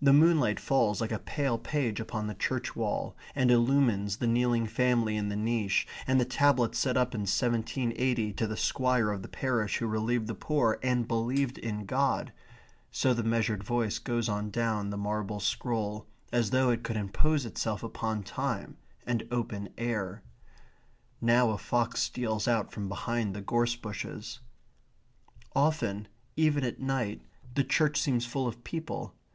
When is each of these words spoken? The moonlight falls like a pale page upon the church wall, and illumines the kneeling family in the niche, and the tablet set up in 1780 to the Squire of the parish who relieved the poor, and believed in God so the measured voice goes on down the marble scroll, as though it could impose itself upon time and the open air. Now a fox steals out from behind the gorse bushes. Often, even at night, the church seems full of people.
The 0.00 0.14
moonlight 0.14 0.58
falls 0.58 1.02
like 1.02 1.12
a 1.12 1.18
pale 1.18 1.58
page 1.58 2.00
upon 2.00 2.28
the 2.28 2.34
church 2.34 2.74
wall, 2.74 3.14
and 3.34 3.50
illumines 3.50 4.16
the 4.16 4.26
kneeling 4.26 4.66
family 4.66 5.18
in 5.18 5.28
the 5.28 5.36
niche, 5.36 5.86
and 6.06 6.18
the 6.18 6.24
tablet 6.24 6.74
set 6.74 6.96
up 6.96 7.14
in 7.14 7.26
1780 7.28 8.32
to 8.32 8.46
the 8.46 8.56
Squire 8.56 9.10
of 9.10 9.20
the 9.20 9.28
parish 9.28 9.76
who 9.76 9.86
relieved 9.86 10.28
the 10.28 10.34
poor, 10.34 10.78
and 10.82 11.06
believed 11.06 11.58
in 11.58 11.84
God 11.84 12.32
so 12.90 13.12
the 13.12 13.22
measured 13.22 13.62
voice 13.62 13.98
goes 13.98 14.30
on 14.30 14.48
down 14.48 14.88
the 14.88 14.96
marble 14.96 15.40
scroll, 15.40 16.06
as 16.32 16.48
though 16.48 16.70
it 16.70 16.82
could 16.82 16.96
impose 16.96 17.44
itself 17.44 17.82
upon 17.82 18.22
time 18.22 18.78
and 19.06 19.20
the 19.20 19.28
open 19.34 19.68
air. 19.76 20.22
Now 21.20 21.50
a 21.50 21.58
fox 21.58 22.00
steals 22.00 22.48
out 22.48 22.72
from 22.72 22.88
behind 22.88 23.34
the 23.36 23.42
gorse 23.42 23.76
bushes. 23.76 24.38
Often, 25.54 26.08
even 26.34 26.64
at 26.64 26.80
night, 26.80 27.20
the 27.54 27.62
church 27.62 28.00
seems 28.00 28.24
full 28.24 28.48
of 28.48 28.64
people. 28.64 29.12